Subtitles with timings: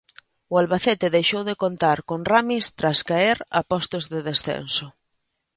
[0.53, 4.87] O Albacete deixou de contar con Ramis tras caer a postos de descenso.